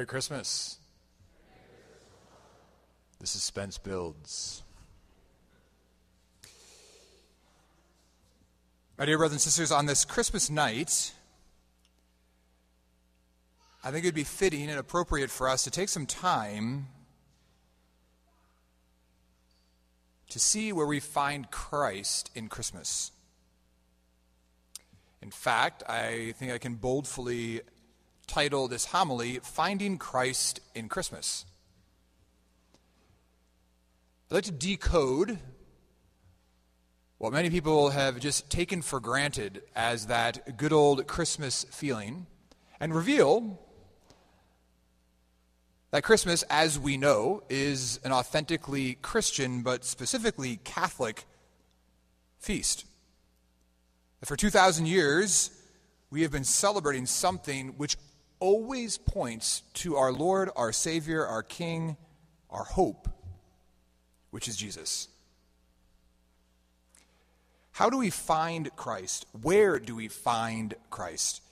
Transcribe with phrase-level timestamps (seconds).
[0.00, 0.78] Merry Christmas.
[3.18, 4.62] The suspense builds.
[8.96, 11.12] My dear brothers and sisters, on this Christmas night,
[13.84, 16.86] I think it would be fitting and appropriate for us to take some time
[20.30, 23.12] to see where we find Christ in Christmas.
[25.20, 27.60] In fact, I think I can boldly
[28.30, 31.44] title this homily, Finding Christ in Christmas.
[34.30, 35.36] I'd like to decode
[37.18, 42.28] what many people have just taken for granted as that good old Christmas feeling
[42.78, 43.58] and reveal
[45.90, 51.24] that Christmas, as we know, is an authentically Christian, but specifically Catholic
[52.38, 52.86] feast.
[54.24, 55.50] For 2,000 years,
[56.12, 57.96] we have been celebrating something which
[58.40, 61.96] always points to our Lord, our Savior, our King,
[62.50, 63.08] our hope,
[64.30, 65.08] which is Jesus.
[67.72, 69.26] How do we find Christ?
[69.40, 71.42] Where do we find Christ?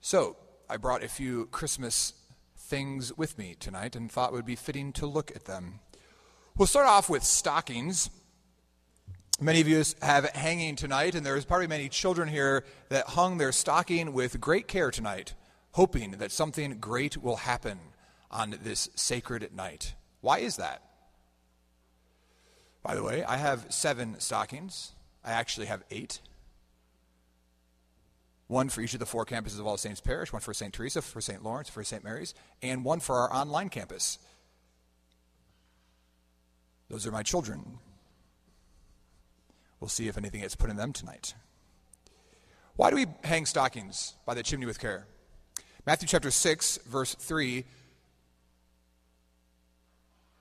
[0.00, 0.36] So,
[0.68, 2.14] I brought a few Christmas
[2.56, 5.80] things with me tonight and thought it would be fitting to look at them.
[6.56, 8.10] We'll start off with stockings.
[9.38, 13.36] Many of you have it hanging tonight, and there's probably many children here that hung
[13.36, 15.34] their stocking with great care tonight,
[15.72, 17.78] hoping that something great will happen
[18.30, 19.94] on this sacred night.
[20.22, 20.82] Why is that?
[22.82, 24.92] By the way, I have seven stockings.
[25.22, 26.20] I actually have eight
[28.48, 30.72] one for each of the four campuses of All Saints Parish, one for St.
[30.72, 31.42] Teresa, for St.
[31.42, 32.04] Lawrence, for St.
[32.04, 34.18] Mary's, and one for our online campus.
[36.88, 37.78] Those are my children.
[39.80, 41.34] We'll see if anything gets put in them tonight.
[42.76, 45.06] Why do we hang stockings by the chimney with care?
[45.86, 47.64] Matthew chapter 6, verse 3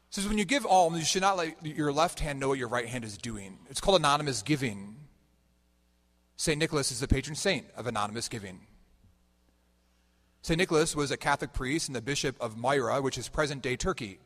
[0.09, 2.67] says, When you give alms, you should not let your left hand know what your
[2.67, 3.59] right hand is doing.
[3.69, 4.95] It's called anonymous giving.
[6.37, 6.57] St.
[6.57, 8.61] Nicholas is the patron saint of anonymous giving.
[10.41, 10.57] St.
[10.57, 14.19] Nicholas was a Catholic priest and the bishop of Myra, which is present day Turkey.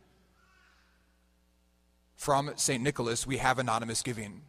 [2.16, 2.84] From St.
[2.84, 4.42] Nicholas, we have anonymous giving.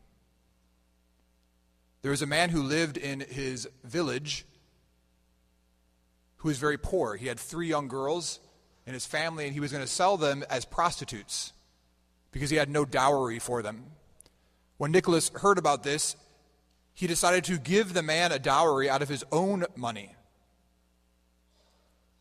[2.03, 4.47] There was a man who lived in his village
[6.39, 7.17] who was very poor.
[7.17, 8.41] He had three young girls
[8.87, 11.53] in his family, and he was going to sell them as prostitutes
[12.33, 13.85] because he had no dowry for them.
[14.79, 16.17] When Nicholas heard about this,
[16.95, 20.15] he decided to give the man a dowry out of his own money.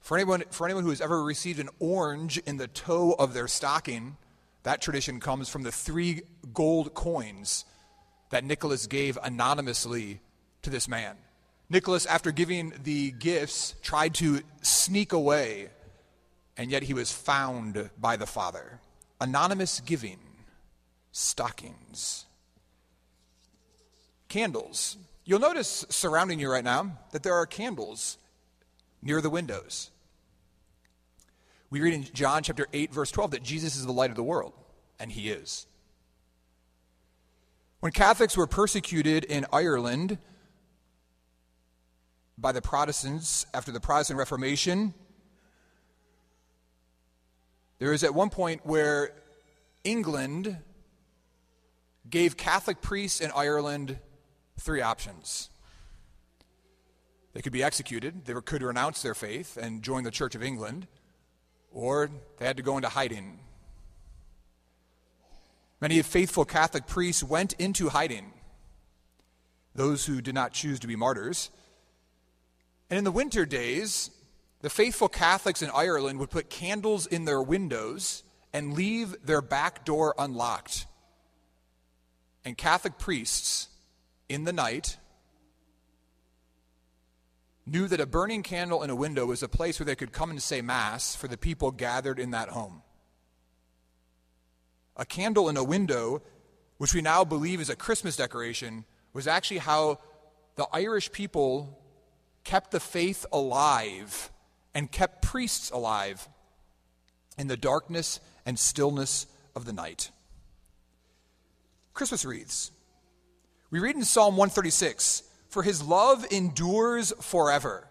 [0.01, 3.47] For anyone, for anyone who has ever received an orange in the toe of their
[3.47, 4.17] stocking,
[4.63, 6.23] that tradition comes from the three
[6.53, 7.63] gold coins
[8.29, 10.21] that Nicholas gave anonymously
[10.61, 11.15] to this man.
[11.69, 15.69] Nicholas, after giving the gifts, tried to sneak away,
[16.57, 18.79] and yet he was found by the Father.
[19.21, 20.19] Anonymous giving,
[21.11, 22.25] stockings
[24.29, 24.95] candles.
[25.25, 28.17] You'll notice surrounding you right now that there are candles
[29.01, 29.91] near the windows.
[31.69, 34.23] We read in John chapter 8, verse 12, that Jesus is the light of the
[34.23, 34.53] world,
[34.99, 35.67] and he is.
[37.79, 40.17] When Catholics were persecuted in Ireland
[42.37, 44.93] by the Protestants after the Protestant Reformation,
[47.77, 49.13] there was at one point where
[49.85, 50.57] England
[52.09, 53.97] gave Catholic priests in Ireland
[54.57, 55.49] three options.
[57.31, 60.87] They could be executed, they could renounce their faith and join the Church of England,
[61.71, 62.09] or
[62.39, 63.39] they had to go into hiding.
[65.81, 68.33] Many faithful Catholic priests went into hiding,
[69.73, 71.49] those who did not choose to be martyrs.
[72.89, 74.11] And in the winter days,
[74.61, 79.85] the faithful Catholics in Ireland would put candles in their windows and leave their back
[79.85, 80.85] door unlocked.
[82.43, 83.69] And Catholic priests
[84.27, 84.97] in the night
[87.65, 90.29] knew that a burning candle in a window was a place where they could come
[90.29, 92.81] and say Mass for the people gathered in that home.
[94.99, 96.21] A candle in a window,
[96.77, 99.99] which we now believe is a Christmas decoration, was actually how
[100.55, 101.81] the Irish people
[102.43, 104.29] kept the faith alive
[104.73, 106.27] and kept priests alive
[107.37, 109.25] in the darkness and stillness
[109.55, 110.11] of the night.
[111.93, 112.71] Christmas wreaths.
[113.71, 117.88] We read in Psalm 136 For his love endures forever.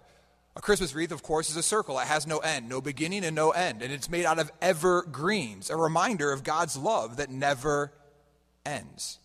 [0.59, 2.01] A Christmas wreath, of course, is a circle.
[2.01, 3.81] It has no end, no beginning and no end.
[3.81, 7.93] And it's made out of evergreens, a reminder of God's love that never
[8.67, 9.21] ends.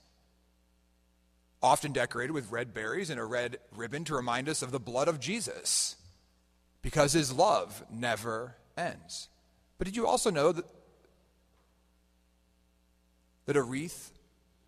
[1.64, 5.08] Often decorated with red berries and a red ribbon to remind us of the blood
[5.08, 5.96] of Jesus
[6.84, 9.28] because his love never ends.
[9.80, 10.66] But did you also know that,
[13.48, 14.12] that a wreath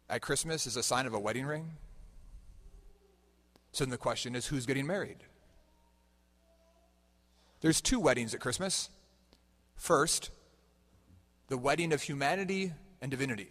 [0.10, 1.74] at Christmas is a sign of a wedding ring?
[3.72, 5.18] So then the question is who's getting married?
[7.66, 8.92] There's two weddings at Christmas.
[9.76, 10.30] First,
[11.48, 13.48] the wedding of humanity and divinity.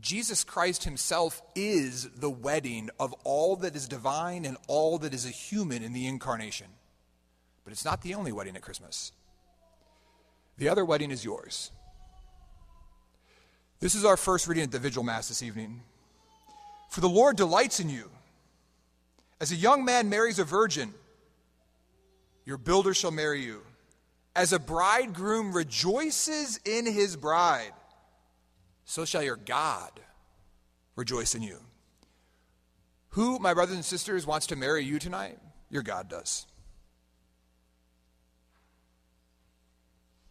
[0.00, 5.26] Jesus Christ himself is the wedding of all that is divine and all that is
[5.26, 6.68] a human in the incarnation.
[7.64, 9.10] But it's not the only wedding at Christmas.
[10.56, 11.72] The other wedding is yours.
[13.80, 15.82] This is our first reading at the Vigil Mass this evening.
[16.90, 18.08] For the Lord delights in you.
[19.40, 20.94] As a young man marries a virgin,
[22.44, 23.62] your builder shall marry you.
[24.36, 27.72] As a bridegroom rejoices in his bride,
[28.84, 29.90] so shall your God
[30.96, 31.58] rejoice in you.
[33.10, 35.38] Who, my brothers and sisters, wants to marry you tonight?
[35.70, 36.46] Your God does.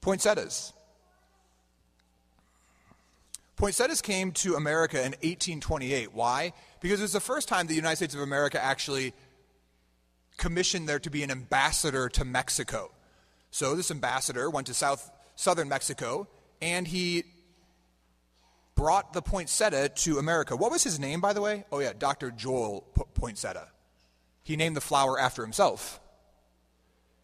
[0.01, 0.74] Poinsettias.
[3.56, 6.13] Poinsettias came to America in 1828.
[6.13, 6.51] Why?
[6.81, 9.13] Because it was the first time the United States of America actually
[10.38, 12.91] commissioned there to be an ambassador to Mexico.
[13.51, 16.27] So this ambassador went to south southern Mexico
[16.62, 17.24] and he
[18.75, 20.56] brought the poinsettia to America.
[20.56, 21.65] What was his name, by the way?
[21.71, 22.31] Oh, yeah, Dr.
[22.31, 23.57] Joel Poinsett.
[24.44, 26.00] He named the flower after himself.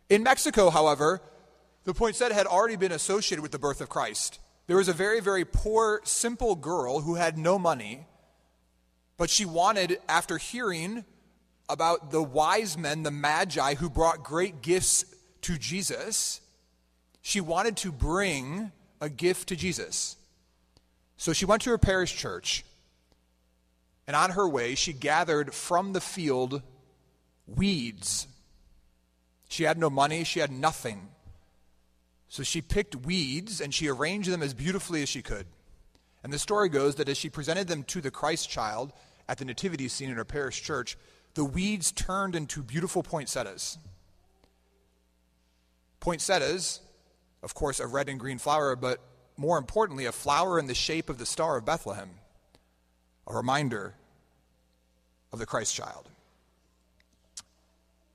[0.10, 1.22] In Mexico, however,
[1.86, 4.40] the poinsettia had already been associated with the birth of Christ.
[4.68, 8.06] There was a very, very poor, simple girl who had no money,
[9.18, 11.06] but she wanted, after hearing
[11.70, 15.06] about the wise men, the magi, who brought great gifts
[15.42, 16.42] to Jesus,
[17.22, 20.18] she wanted to bring a gift to Jesus.
[21.18, 22.66] So she went to her parish church,
[24.08, 26.62] and on her way, she gathered from the field
[27.46, 28.28] weeds.
[29.48, 31.10] She had no money, she had nothing.
[32.28, 35.48] So she picked weeds and she arranged them as beautifully as she could.
[36.24, 38.94] And the story goes that as she presented them to the Christ child
[39.28, 40.98] at the nativity scene in her parish church,
[41.34, 43.78] the weeds turned into beautiful poinsettias.
[46.00, 46.82] Poinsettias,
[47.44, 49.00] of course, a red and green flower, but
[49.38, 52.10] more importantly, a flower in the shape of the Star of Bethlehem,
[53.28, 53.96] a reminder
[55.32, 56.10] of the Christ child.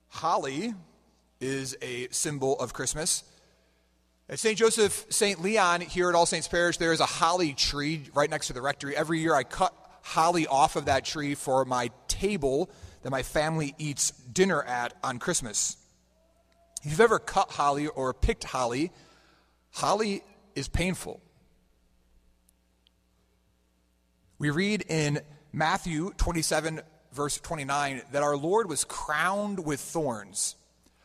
[0.09, 0.73] Holly
[1.39, 3.23] is a symbol of Christmas.
[4.29, 4.57] At St.
[4.57, 5.41] Joseph St.
[5.41, 8.61] Leon, here at All Saints Parish, there is a holly tree right next to the
[8.61, 8.95] rectory.
[8.95, 12.69] Every year I cut holly off of that tree for my table
[13.05, 15.77] that my family eats dinner at on Christmas.
[16.83, 18.91] If you've ever cut holly or picked holly,
[19.73, 20.23] holly
[20.55, 21.21] is painful.
[24.39, 25.19] We read in
[25.53, 26.81] Matthew 27,
[27.11, 30.55] verse 29, that our Lord was crowned with thorns.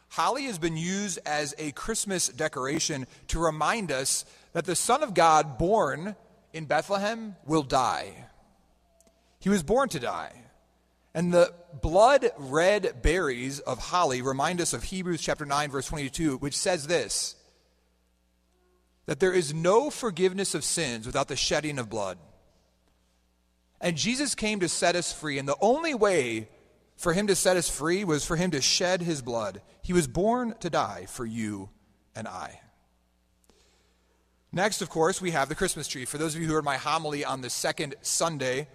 [0.09, 4.25] Holly has been used as a Christmas decoration to remind us
[4.55, 6.17] that the Son of God born
[6.55, 8.25] in Bethlehem will die.
[9.39, 10.33] He was born to die.
[11.15, 11.53] And the
[11.83, 16.87] blood red berries of holly remind us of Hebrews chapter 9 verse 22 which says
[16.87, 17.37] this
[19.07, 22.17] that there is no forgiveness of sins without the shedding of blood.
[23.81, 26.49] And Jesus came to set us free, and the only way
[26.97, 29.63] for him to set us free was for him to shed his blood.
[29.83, 31.71] He was born to die for you
[32.15, 32.61] and I.
[34.53, 36.05] Next, of course, we have the Christmas tree.
[36.05, 38.69] For those of you who heard my homily on the second Sunday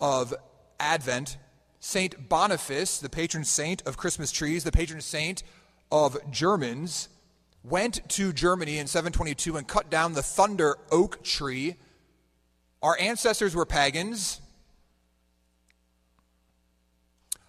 [0.00, 0.34] of
[0.78, 1.36] Advent,
[1.80, 5.42] Saint Boniface, the patron saint of Christmas trees, the patron saint
[5.90, 7.08] of Germans,
[7.64, 11.76] went to Germany in 722 and cut down the thunder oak tree.
[12.82, 14.40] Our ancestors were pagans.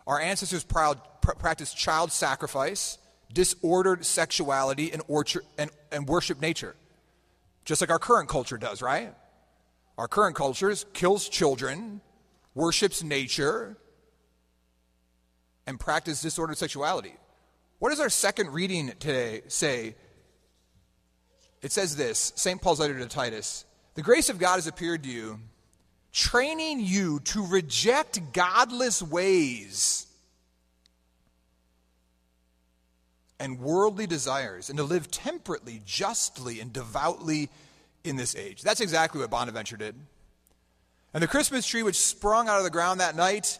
[0.08, 2.98] Our ancestors proud, pr- practiced child sacrifice,
[3.34, 6.76] disordered sexuality, and, orchard, and, and worship nature.
[7.66, 9.14] Just like our current culture does, right?
[9.98, 12.02] Our current culture kills children,
[12.56, 13.78] worships nature,
[15.72, 17.14] and practice disordered sexuality.
[17.80, 19.96] What does our second reading today say?
[21.62, 22.62] It says this St.
[22.62, 25.40] Paul's letter to Titus The grace of God has appeared to you,
[26.12, 30.06] training you to reject godless ways
[33.40, 37.50] and worldly desires, and to live temperately, justly, and devoutly
[38.04, 38.62] in this age.
[38.62, 39.96] That's exactly what Bonaventure did.
[41.14, 43.58] And the Christmas tree, which sprung out of the ground that night,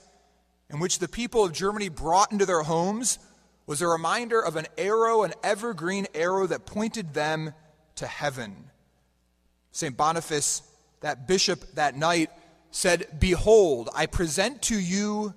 [0.72, 3.20] and which the people of Germany brought into their homes,
[3.68, 7.54] was a reminder of an arrow, an evergreen arrow that pointed them
[7.96, 8.70] to heaven.
[9.72, 9.96] St.
[9.96, 10.64] Boniface,
[11.02, 12.30] that bishop that night,
[12.72, 15.34] said, Behold, I present to you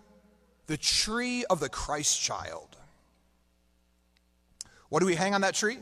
[0.66, 2.76] the tree of the Christ child.
[4.88, 5.78] What do we hang on that tree?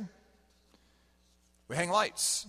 [1.68, 2.46] We hang lights.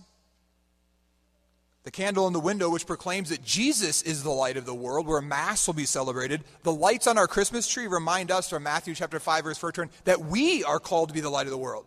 [1.84, 5.06] The candle in the window, which proclaims that Jesus is the light of the world,
[5.06, 6.42] where Mass will be celebrated.
[6.62, 10.20] The lights on our Christmas tree remind us from Matthew chapter 5, verse 14, that
[10.20, 11.84] we are called to be the light of the world.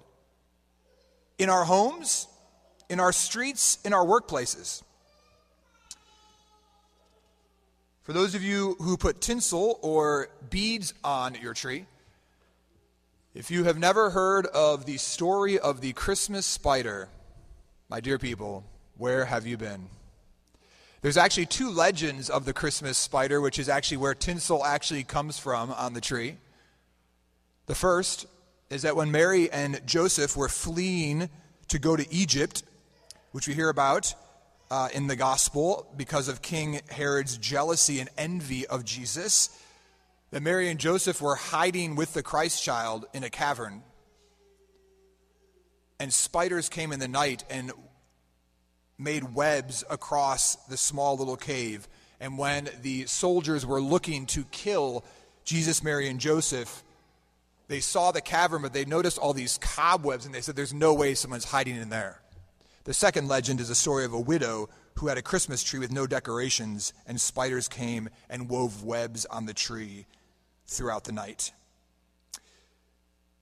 [1.40, 2.28] In our homes,
[2.90, 4.84] in our streets, in our workplaces.
[8.04, 11.88] For those of you who put tinsel or beads on your tree,
[13.34, 17.10] if you have never heard of the story of the Christmas spider,
[17.90, 18.64] my dear people,
[18.98, 19.88] where have you been?
[21.02, 25.38] There's actually two legends of the Christmas spider, which is actually where tinsel actually comes
[25.38, 26.38] from on the tree.
[27.68, 28.26] The first
[28.70, 31.30] is that when Mary and Joseph were fleeing
[31.68, 32.64] to go to Egypt,
[33.32, 34.16] which we hear about
[34.72, 39.50] uh, in the gospel because of King Herod's jealousy and envy of Jesus,
[40.32, 43.84] that Mary and Joseph were hiding with the Christ child in a cavern.
[46.00, 47.72] And spiders came in the night and
[48.98, 51.88] made webs across the small little cave.
[52.20, 55.04] And when the soldiers were looking to kill
[55.44, 56.84] Jesus, Mary, and Joseph,
[57.68, 60.94] they saw the cavern, but they noticed all these cobwebs, and they said, There's no
[60.94, 62.22] way someone's hiding in there.
[62.86, 65.92] The second legend is a story of a widow who had a Christmas tree with
[65.92, 70.06] no decorations, and spiders came and wove webs on the tree
[70.66, 71.52] throughout the night.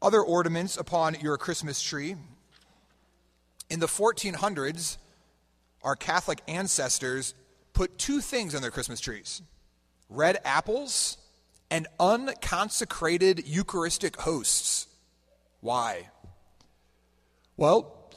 [0.01, 2.15] Other ornaments upon your Christmas tree.
[3.69, 4.97] In the 1400s,
[5.85, 7.35] our Catholic ancestors
[7.73, 9.41] put two things on their Christmas trees
[10.09, 11.17] red apples
[11.71, 14.87] and unconsecrated Eucharistic hosts.
[15.61, 16.09] Why?
[17.57, 18.11] Well,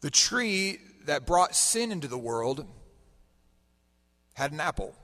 [0.00, 2.66] the tree that brought sin into the world
[4.34, 4.94] had an apple.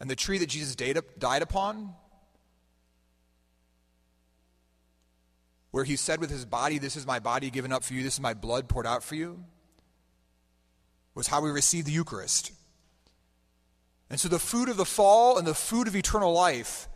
[0.00, 1.94] And the tree that Jesus died upon,
[5.72, 8.14] where he said with his body, This is my body given up for you, this
[8.14, 9.42] is my blood poured out for you,
[11.14, 12.52] was how we received the Eucharist.
[14.08, 16.88] And so the food of the fall and the food of eternal life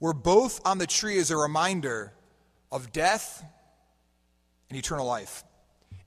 [0.00, 2.12] were both on the tree as a reminder
[2.72, 3.44] of death
[4.68, 5.44] and eternal life.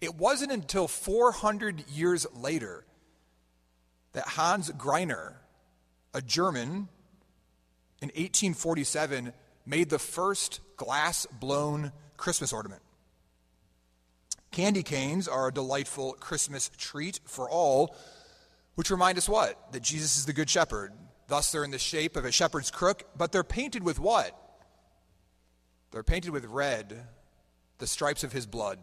[0.02, 2.86] It wasn't until 400 years later
[4.14, 5.36] that Hans Greiner,
[6.14, 6.90] a German,
[8.02, 9.32] in 1847
[9.66, 12.82] made the first glass blown Christmas ornament.
[14.52, 17.96] Candy canes are a delightful Christmas treat for all,
[18.76, 19.74] which remind us what?
[19.74, 20.94] That Jesus is the Good Shepherd.
[21.28, 24.38] Thus, they're in the shape of a shepherd's crook, but they're painted with what?
[25.92, 27.06] They're painted with red,
[27.80, 28.80] the stripes of his blood.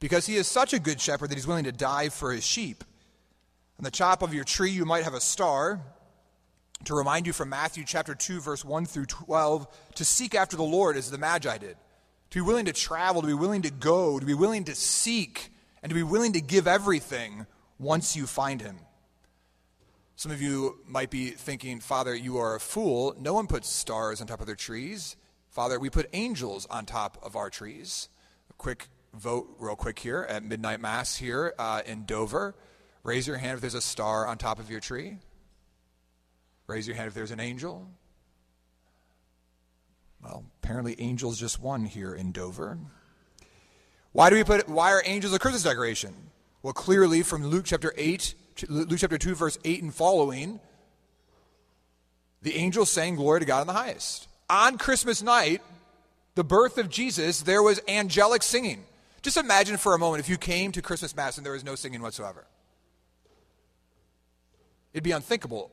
[0.00, 2.84] Because he is such a good shepherd that he's willing to die for his sheep.
[3.78, 5.80] On the top of your tree, you might have a star
[6.84, 9.66] to remind you from Matthew chapter 2, verse 1 through 12,
[9.96, 11.76] to seek after the Lord as the Magi did.
[12.30, 15.50] To be willing to travel, to be willing to go, to be willing to seek,
[15.82, 17.46] and to be willing to give everything
[17.78, 18.78] once you find him.
[20.16, 23.14] Some of you might be thinking, Father, you are a fool.
[23.18, 25.16] No one puts stars on top of their trees.
[25.48, 28.08] Father, we put angels on top of our trees.
[28.50, 32.54] A quick vote, real quick here at Midnight Mass here uh, in Dover.
[33.04, 35.18] Raise your hand if there's a star on top of your tree.
[36.68, 37.88] Raise your hand if there's an angel.
[40.22, 42.78] Well, apparently angels just won here in Dover.
[44.12, 46.14] Why do we put why are angels a Christmas decoration?
[46.62, 48.34] Well, clearly from Luke chapter 8,
[48.68, 50.60] Luke chapter 2 verse 8 and following,
[52.42, 54.28] the angels sang glory to God in the highest.
[54.50, 55.62] On Christmas night,
[56.34, 58.84] the birth of Jesus, there was angelic singing.
[59.22, 61.74] Just imagine for a moment if you came to Christmas Mass and there was no
[61.74, 62.46] singing whatsoever.
[64.92, 65.70] It'd be unthinkable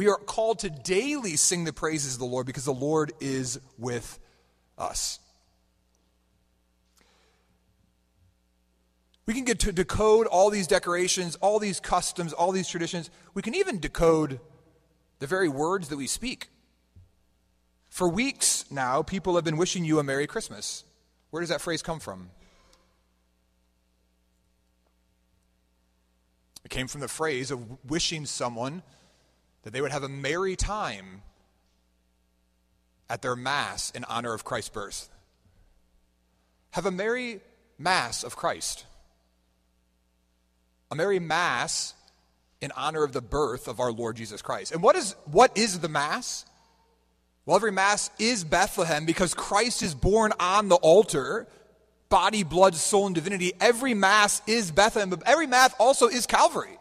[0.00, 3.60] We are called to daily sing the praises of the Lord because the Lord is
[3.76, 4.18] with
[4.78, 5.18] us.
[9.26, 13.10] We can get to decode all these decorations, all these customs, all these traditions.
[13.34, 14.40] We can even decode
[15.18, 16.48] the very words that we speak.
[17.90, 20.82] For weeks now, people have been wishing you a Merry Christmas.
[21.28, 22.30] Where does that phrase come from?
[26.64, 28.82] It came from the phrase of wishing someone
[29.62, 31.22] that they would have a merry time
[33.08, 35.08] at their Mass in honor of Christ's birth.
[36.70, 37.40] Have a merry
[37.78, 38.84] Mass of Christ.
[40.90, 41.94] A merry Mass
[42.60, 44.72] in honor of the birth of our Lord Jesus Christ.
[44.72, 46.44] And what is, what is the Mass?
[47.46, 51.48] Well, every Mass is Bethlehem because Christ is born on the altar
[52.10, 53.52] body, blood, soul, and divinity.
[53.60, 56.76] Every Mass is Bethlehem, but every Mass also is Calvary.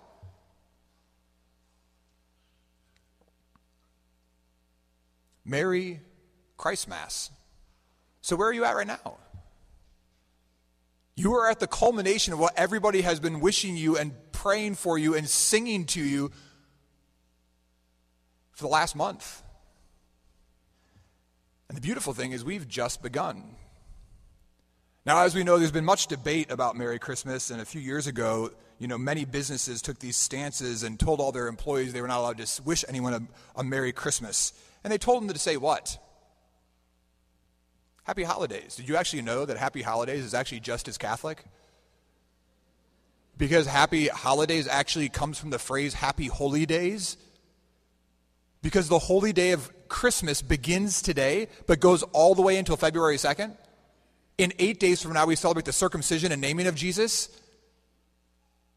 [5.49, 6.01] Merry
[6.57, 7.31] Christmas.
[8.21, 9.17] So, where are you at right now?
[11.15, 14.97] You are at the culmination of what everybody has been wishing you and praying for
[14.97, 16.31] you and singing to you
[18.51, 19.43] for the last month.
[21.67, 23.55] And the beautiful thing is, we've just begun.
[25.05, 28.07] Now, as we know, there's been much debate about Merry Christmas, and a few years
[28.07, 32.07] ago, you know, many businesses took these stances and told all their employees they were
[32.07, 34.53] not allowed to wish anyone a, a Merry Christmas.
[34.83, 35.97] And they told him to say what?
[38.03, 38.75] Happy Holidays.
[38.75, 41.43] Did you actually know that Happy Holidays is actually just as Catholic?
[43.37, 47.17] Because Happy Holidays actually comes from the phrase Happy Holy Days.
[48.61, 53.17] Because the holy day of Christmas begins today, but goes all the way until February
[53.17, 53.55] 2nd.
[54.37, 57.29] In eight days from now, we celebrate the circumcision and naming of Jesus,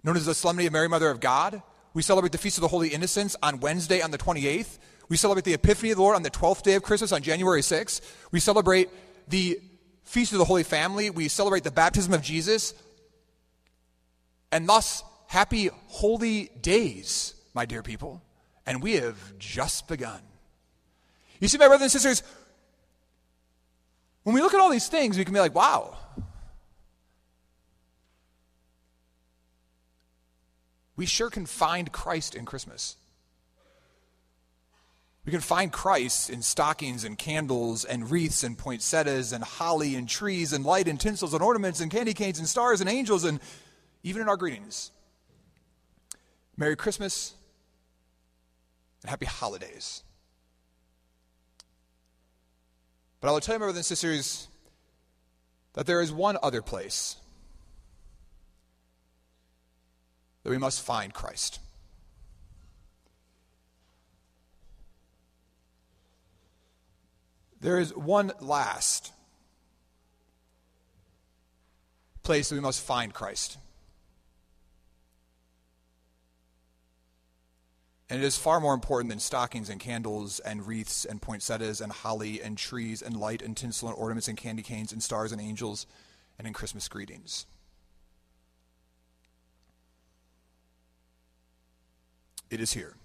[0.04, 1.62] known as the Solemnity of Mary, Mother of God.
[1.94, 4.78] We celebrate the Feast of the Holy Innocents on Wednesday on the 28th.
[5.12, 7.60] We celebrate the Epiphany of the Lord on the 12th day of Christmas on January
[7.60, 8.00] 6th.
[8.30, 8.88] We celebrate
[9.28, 9.60] the
[10.04, 12.72] Feast of the Holy Family, we celebrate the baptism of Jesus,
[14.50, 18.22] and thus, happy holy days, my dear people.
[18.64, 20.22] And we have just begun.
[21.40, 22.22] You see, my brothers and sisters,
[24.22, 25.94] when we look at all these things, we can be like, wow.
[30.96, 32.96] We sure can find Christ in Christmas.
[35.24, 40.08] We can find Christ in stockings and candles and wreaths and poinsettias and holly and
[40.08, 43.38] trees and light and tinsels and ornaments and candy canes and stars and angels and
[44.02, 44.90] even in our greetings.
[46.56, 47.34] Merry Christmas
[49.02, 50.02] and happy holidays.
[53.20, 54.48] But I will tell you, my brothers and sisters,
[55.74, 57.16] that there is one other place
[60.42, 61.60] that we must find Christ.
[67.62, 69.12] There is one last
[72.24, 73.56] place that we must find Christ.
[78.10, 81.92] And it is far more important than stockings and candles and wreaths and poinsettias and
[81.92, 85.40] holly and trees and light and tinsel and ornaments and candy canes and stars and
[85.40, 85.86] angels
[86.38, 87.46] and in Christmas greetings.
[92.50, 92.96] It is here.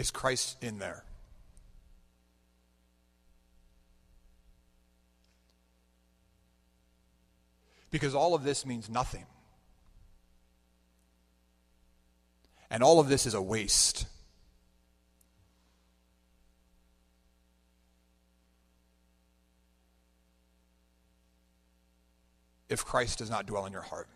[0.00, 1.04] Is Christ in there?
[7.90, 9.26] Because all of this means nothing.
[12.70, 14.06] And all of this is a waste.
[22.70, 24.08] If Christ does not dwell in your heart.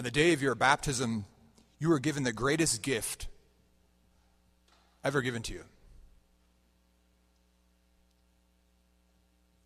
[0.00, 1.26] On the day of your baptism,
[1.78, 3.28] you were given the greatest gift
[5.04, 5.62] ever given to you.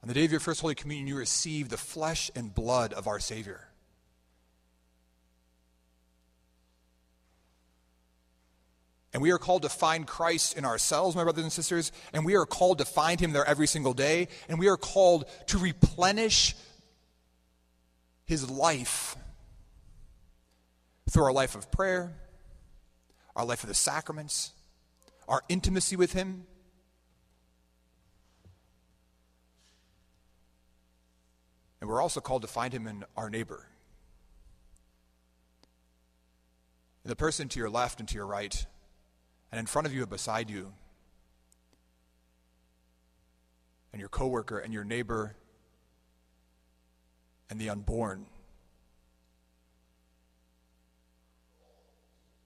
[0.02, 3.06] On the day of your first Holy Communion, you received the flesh and blood of
[3.06, 3.68] our Savior.
[9.12, 12.34] And we are called to find Christ in ourselves, my brothers and sisters, and we
[12.34, 16.56] are called to find Him there every single day, and we are called to replenish
[18.24, 19.14] His life
[21.14, 22.12] through our life of prayer,
[23.36, 24.50] our life of the sacraments,
[25.28, 26.44] our intimacy with Him.
[31.80, 33.68] And we're also called to find Him in our neighbor.
[37.04, 38.66] In the person to your left and to your right,
[39.52, 40.72] and in front of you and beside you,
[43.92, 45.36] and your coworker and your neighbor
[47.48, 48.26] and the unborn.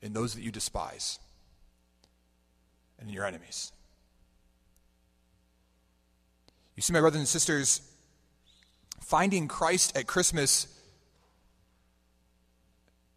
[0.02, 1.18] In those that you despise
[2.98, 3.72] and in your enemies.
[6.76, 7.80] You see, my brothers and sisters,
[9.00, 10.68] finding Christ at Christmas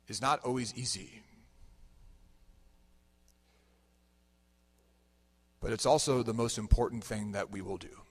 [0.08, 1.22] is not always easy.
[5.62, 8.02] But it's also the most important thing that we will do.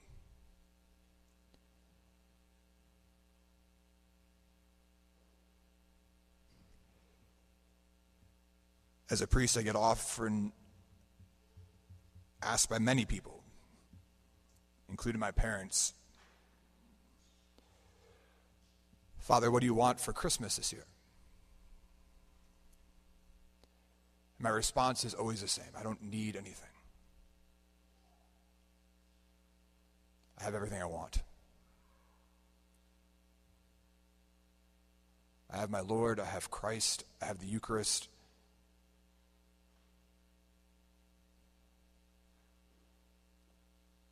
[9.11, 10.53] As a priest, I get often
[12.41, 13.43] asked by many people,
[14.89, 15.93] including my parents,
[19.19, 20.85] Father, what do you want for Christmas this year?
[24.39, 26.69] My response is always the same I don't need anything.
[30.39, 31.21] I have everything I want.
[35.53, 38.07] I have my Lord, I have Christ, I have the Eucharist.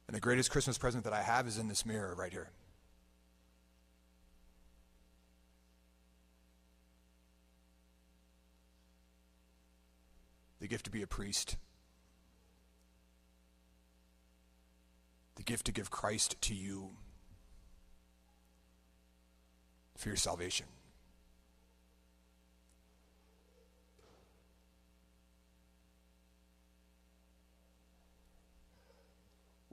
[0.09, 2.49] And the greatest Christmas present that I have is in this mirror right here.
[10.59, 11.57] The gift to be a priest.
[15.35, 16.89] The gift to give Christ to you
[19.95, 20.65] for your salvation.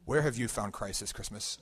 [0.06, 1.58] Where have you found Christ this Christmas?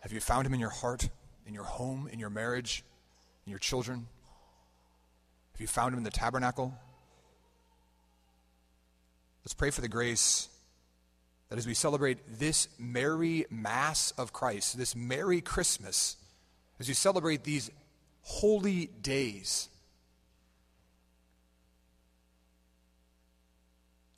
[0.00, 1.10] Have you found him in your heart,
[1.46, 2.82] in your home, in your marriage,
[3.44, 4.06] in your children?
[5.52, 6.72] Have you found him in the tabernacle?
[9.44, 10.48] Let's pray for the grace
[11.50, 16.16] that as we celebrate this merry Mass of Christ, this merry Christmas,
[16.80, 17.70] as we celebrate these
[18.22, 19.68] holy days,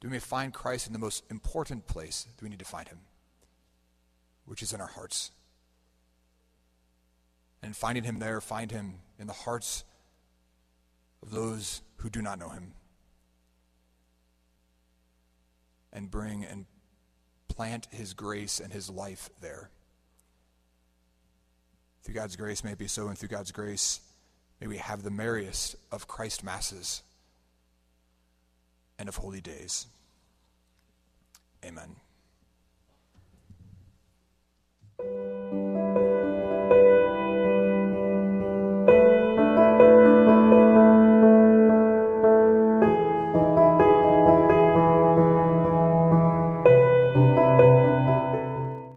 [0.07, 3.01] we may find Christ in the most important place that we need to find him,
[4.45, 5.33] which is in our hearts.
[7.61, 9.83] And finding him there, find him in the hearts
[11.25, 12.75] of those who do not know him.
[15.93, 16.67] And bring and
[17.49, 19.71] plant his grace and his life there.
[22.05, 23.99] Through God's grace, may it be so, and through God's grace,
[24.61, 27.03] may we have the merriest of Christ masses
[29.01, 29.89] and of holy days.
[31.65, 31.97] Amen.